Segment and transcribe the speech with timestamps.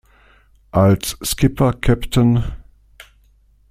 [0.71, 2.17] Als Skipper "„Capt.